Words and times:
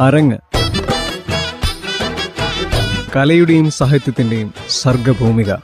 അരങ്ങ്. 0.00 0.38
കലയുടെയും 3.16 3.70
സാഹിത്യത്തിന്റെയും 3.70 4.54
സർഗഭൂമിക. 4.68 5.54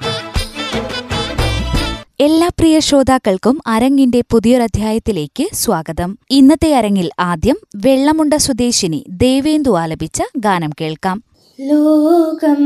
എല്ലാ 2.20 2.48
പ്രിയ 2.48 2.78
ശ്രോതാക്കൾക്കും 2.78 3.60
അരങ്ങിന്റെ 3.66 4.22
പുതിയൊരധ്യായത്തിലേക്ക് 4.30 5.48
സ്വാഗതം. 5.52 6.18
ഇന്നത്തെ 6.30 6.74
അരങ്ങിൽ 6.74 7.10
ആദ്യം 7.20 7.56
വെള്ളമുണ്ട 7.76 8.34
സ്വദേശിനി 8.34 9.04
ദേവേന്ദു 9.08 9.78
ആലപിച്ച 9.78 10.22
ഗാനം 10.36 10.70
കേൾക്കാം. 10.80 11.22
ലോകം 11.60 12.62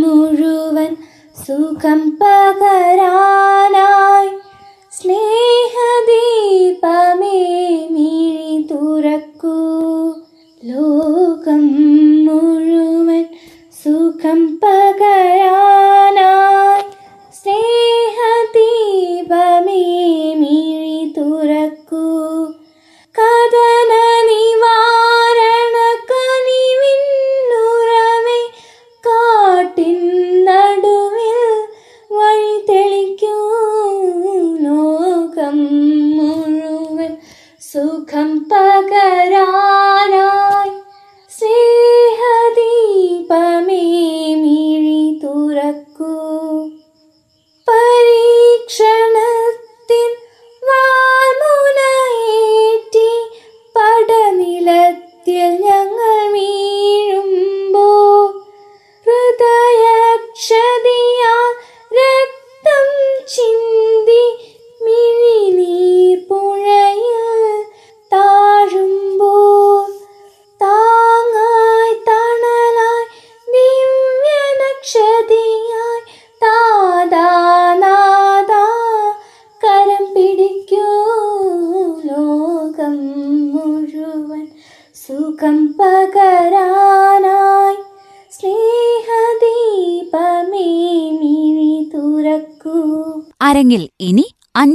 മുഴുവൻ 0.00 0.96
സുഖം 1.48 2.11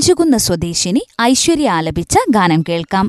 അഞ്ചുകുന്ന് 0.08 0.38
സ്വദേശിനി 0.40 1.02
ഐശ്വര്യ 1.22 1.70
ആലപിച്ച 1.78 2.16
ഗാനം 2.36 2.62
കേൾക്കാം. 2.68 3.08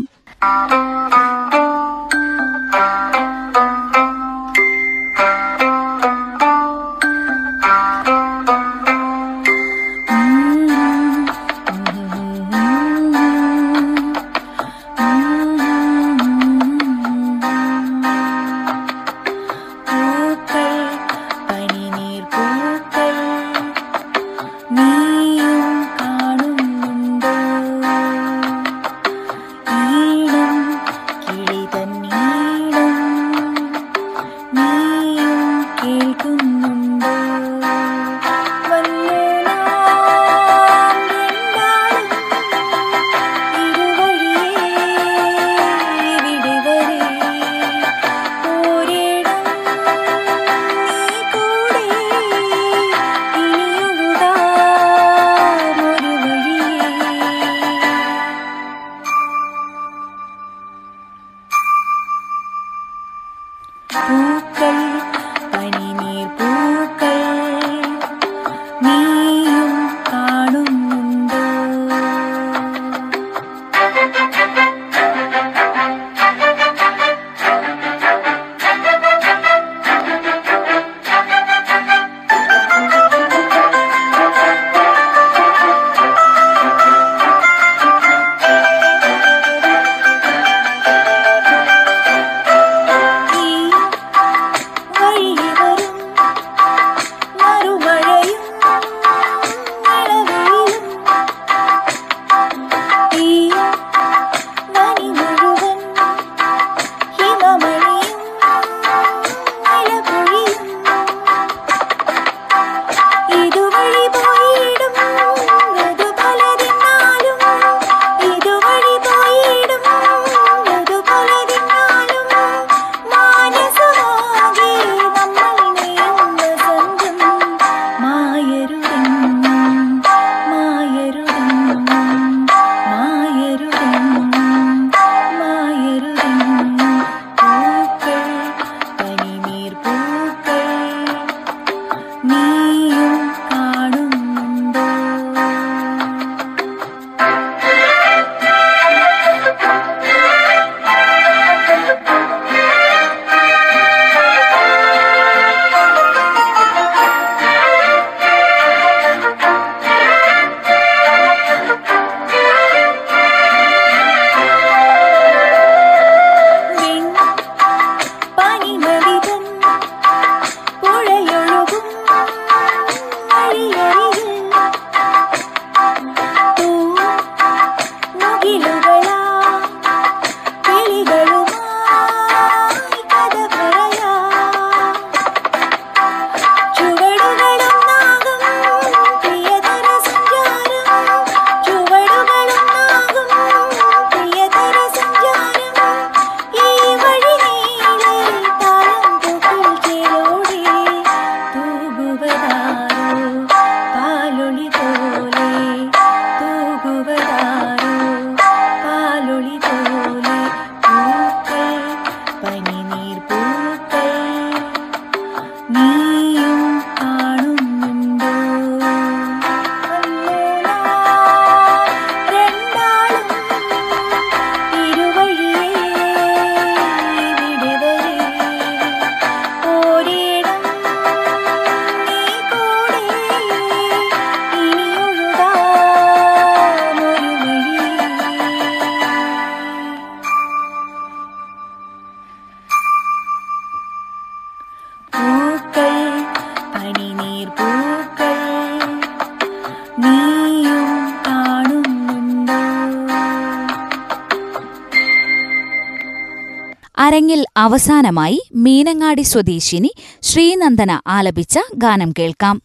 ചടങ്ങിൽ 257.18 257.40
അവസാനമായി 257.56 258.36
മീനങ്ങാടി 258.64 259.22
സ്വദേശിനി 259.30 259.90
ശ്രീനന്ദന 260.22 260.90
ആലപിച്ച 261.08 261.58
ഗാനം 261.76 262.12
കേൾക്കാം 262.18 262.56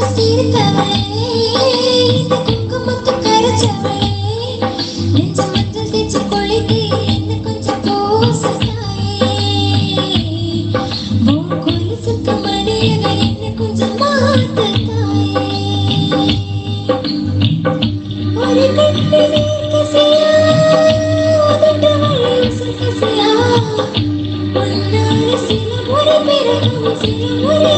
तस्वीर 0.00 0.40
कवळे 0.54 1.00
कुंकुम 2.46 2.86
कर 3.24 3.44
चवळे 3.60 4.10
நெஞ்ச 5.14 5.38
மத்தில் 5.52 5.90
தேச்சு 5.92 6.20
கொழித்தே 6.32 6.80
என்ன 7.14 7.30
கொஞ்சம் 7.46 7.82
கோசாயே 7.86 9.32
உன் 11.26 11.50
கொலுசு 11.64 12.14
கமரியவர் 12.26 13.22
என்ன 13.26 13.52
கொஞ்சம் 13.60 13.96
மாத்தாயே 14.00 15.00
ஒரு 18.40 18.66
கட்டு 18.78 19.22
வீக்கசியா 19.32 20.32
உதட்டவளை 21.46 22.34
சுகசியா 22.58 23.30
உன்னால 24.62 25.12
சில 25.46 25.68
ஒரு 25.96 26.16
பிறகு 26.26 26.72
சில 27.02 27.20
ஒரு 27.50 27.74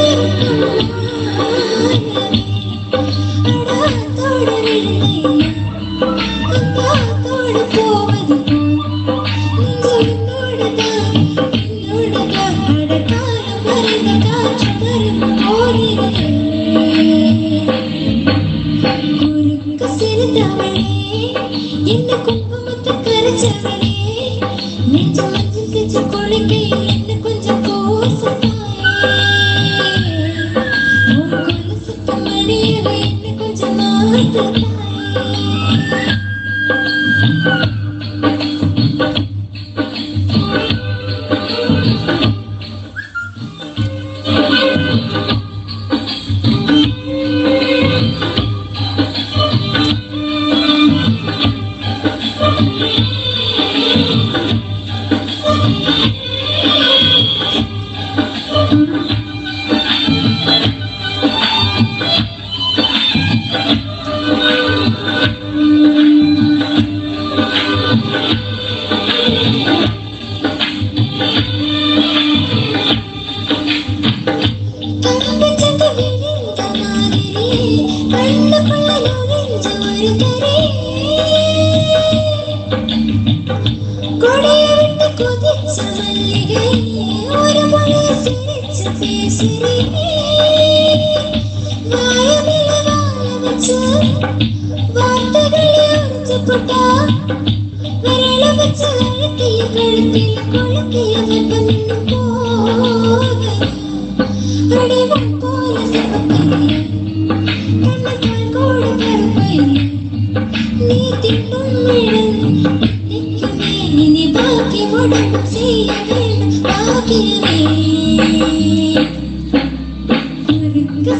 கசிறு 19.79 20.25
தமிழே 20.33 20.83
என்ன 21.85 22.09
குங்குமத்தை 22.25 22.93
கரைச்சவனே 23.05 23.90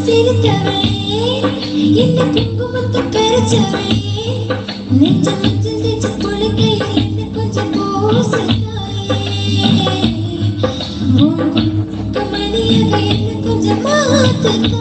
சிரித்தவளே 0.06 0.90
என்ன 1.96 2.20
குங்குமத்தை 2.34 3.02
பெருச்சவளே 3.14 3.98
நெஞ்சமே 4.94 5.51
Thank 14.52 14.72
you. 14.74 14.81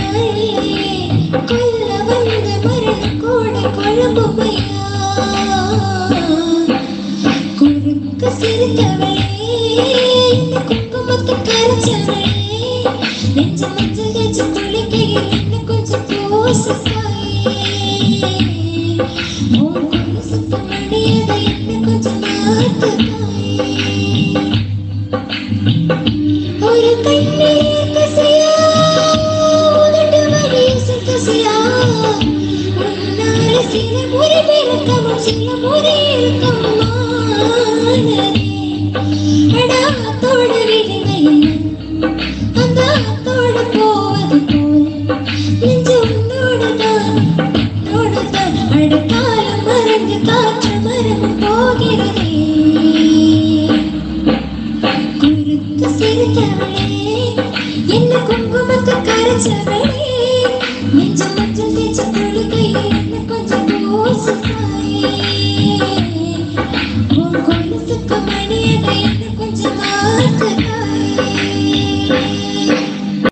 Thank 23.01 23.19
you. 23.19 23.40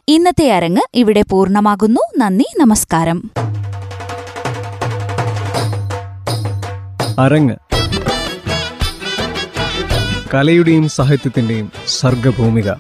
ഇന്നത്തെ 0.08 0.52
അരങ്ങ് 0.52 0.82
ഇവിടെ 0.94 1.22
പൂർണമാകുന്നു. 1.22 2.00
നന്ദി 2.18 2.46
നമസ്കാരം. 2.60 3.32
അരങ്ങ്. 7.20 7.56
കലയുടെയും 10.34 10.90
സാഹിത്യത്തിന്റെയും 10.90 11.72
സർഗഭൂമിക. 11.88 12.72